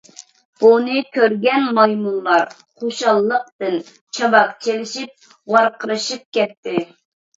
بۇنى 0.61 1.01
كۆرگەن 1.17 1.67
مايمۇنلار 1.79 2.49
خۇشاللىقىدىن 2.83 3.77
چاۋاك 4.19 4.57
چېلىشىپ 4.67 5.31
ۋارقىرىشىپ 5.57 6.27
كەتتى. 6.39 6.79